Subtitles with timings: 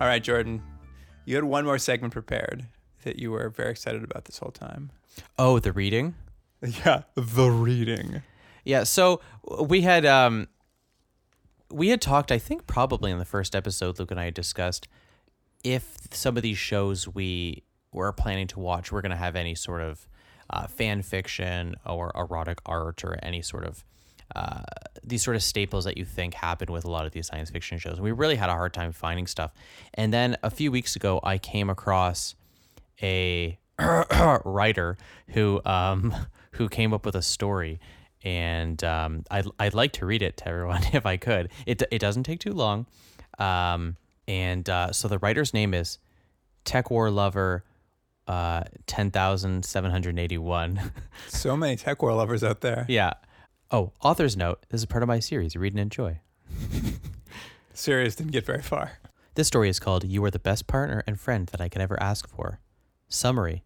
[0.00, 0.62] All right, Jordan.
[1.26, 2.64] You had one more segment prepared
[3.02, 4.90] that you were very excited about this whole time.
[5.38, 6.14] Oh, the reading.
[6.84, 8.20] Yeah, the reading.
[8.66, 9.22] Yeah, so
[9.62, 10.48] we had um
[11.70, 14.86] we had talked, I think probably in the first episode Luke and I discussed
[15.64, 17.62] if some of these shows we
[17.92, 20.06] were planning to watch were going to have any sort of
[20.50, 23.84] uh, fan fiction or erotic art or any sort of
[24.36, 24.62] uh,
[25.10, 27.78] these sort of staples that you think happen with a lot of these science fiction
[27.78, 27.94] shows.
[27.94, 29.52] And we really had a hard time finding stuff.
[29.94, 32.34] And then a few weeks ago, I came across
[33.02, 33.58] a
[34.44, 34.96] writer
[35.28, 36.14] who um,
[36.52, 37.80] who came up with a story,
[38.22, 41.50] and um, I'd I'd like to read it to everyone if I could.
[41.66, 42.86] It it doesn't take too long,
[43.38, 43.96] um,
[44.28, 45.98] and uh, so the writer's name is
[46.64, 47.64] Tech War Lover.
[48.28, 50.92] Uh, ten thousand seven hundred eighty-one.
[51.28, 52.84] So many tech war lovers out there.
[52.88, 53.14] yeah.
[53.72, 54.66] Oh, author's note.
[54.68, 55.54] This is part of my series.
[55.54, 56.18] Read and enjoy.
[57.72, 58.98] series didn't get very far.
[59.34, 62.00] This story is called You Are the Best Partner and Friend That I Could Ever
[62.02, 62.58] Ask For.
[63.08, 63.62] Summary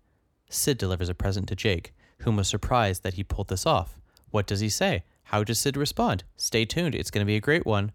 [0.50, 3.98] Sid delivers a present to Jake, whom was surprised that he pulled this off.
[4.30, 5.04] What does he say?
[5.24, 6.24] How does Sid respond?
[6.36, 7.92] Stay tuned, it's going to be a great one.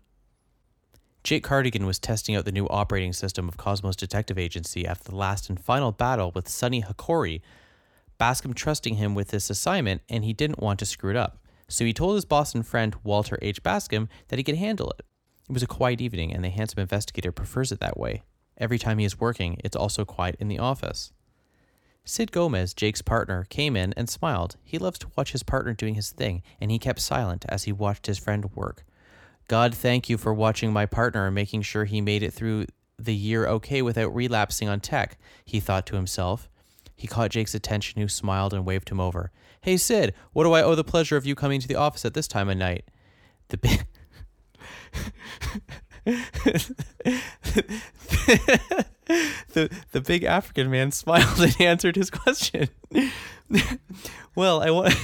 [1.23, 5.15] Jake Cardigan was testing out the new operating system of Cosmos Detective Agency after the
[5.15, 7.41] last and final battle with Sonny Hokori.
[8.17, 11.38] Bascom trusting him with this assignment, and he didn't want to screw it up.
[11.69, 13.63] So he told his Boston friend, Walter H.
[13.63, 15.05] Bascom, that he could handle it.
[15.47, 18.23] It was a quiet evening, and the handsome investigator prefers it that way.
[18.57, 21.13] Every time he is working, it's also quiet in the office.
[22.03, 24.57] Sid Gomez, Jake's partner, came in and smiled.
[24.63, 27.71] He loves to watch his partner doing his thing, and he kept silent as he
[27.71, 28.83] watched his friend work.
[29.47, 32.65] God, thank you for watching my partner and making sure he made it through
[32.97, 36.49] the year okay without relapsing on Tek, he thought to himself.
[36.99, 39.31] He caught Jake's attention, who smiled and waved him over.
[39.61, 42.13] Hey, Sid, what do I owe the pleasure of you coming to the office at
[42.13, 42.83] this time of night?
[43.47, 43.85] The big.
[49.53, 52.67] the the big African man smiled and answered his question.
[54.35, 54.93] well, I want.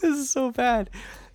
[0.00, 0.88] this is so bad.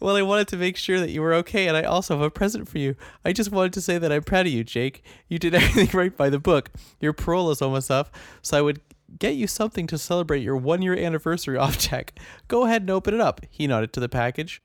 [0.06, 2.30] Well, I wanted to make sure that you were okay, and I also have a
[2.30, 2.96] present for you.
[3.26, 5.04] I just wanted to say that I'm proud of you, Jake.
[5.30, 6.70] You did everything right by the book.
[7.00, 8.14] Your parole is almost up,
[8.44, 8.82] so I would
[9.18, 12.20] get you something to celebrate your one year anniversary off Tek.
[12.48, 13.42] Go ahead and open it up.
[13.50, 14.62] He nodded to the package.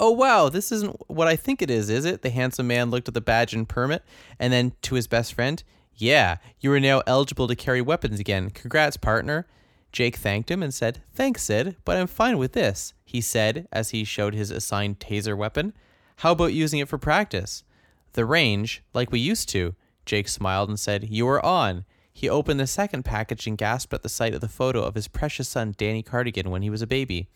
[0.00, 2.22] Oh, wow, this isn't what I think it is, is it?
[2.22, 4.02] The handsome man looked at the badge and permit,
[4.40, 5.62] and then to his best friend.
[5.94, 8.50] Yeah, you are now eligible to carry weapons again.
[8.50, 9.46] Congrats, partner.
[9.92, 13.90] Jake thanked him and said, Thanks, Sid, but I'm fine with this, he said as
[13.90, 15.72] he showed his assigned taser weapon.
[16.16, 17.64] How about using it for practice?
[18.12, 19.74] The range, like we used to.
[20.06, 21.84] Jake smiled and said, You are on.
[22.12, 25.08] He opened the second package and gasped at the sight of the photo of his
[25.08, 27.28] precious son, Danny Cardigan, when he was a baby.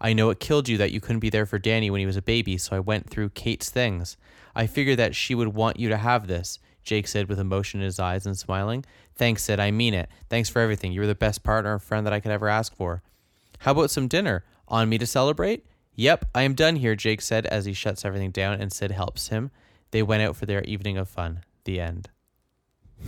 [0.00, 2.16] I know it killed you that you couldn't be there for Danny when he was
[2.16, 4.16] a baby, so I went through Kate's things.
[4.54, 7.84] I figured that she would want you to have this, Jake said with emotion in
[7.84, 8.84] his eyes and smiling.
[9.14, 9.60] Thanks, Sid.
[9.60, 10.08] I mean it.
[10.30, 10.92] Thanks for everything.
[10.92, 13.02] You were the best partner and friend that I could ever ask for.
[13.58, 14.44] How about some dinner?
[14.68, 15.66] On me to celebrate?
[15.96, 19.28] Yep, I am done here, Jake said as he shuts everything down and Sid helps
[19.28, 19.50] him.
[19.90, 21.40] They went out for their evening of fun.
[21.64, 22.08] The end.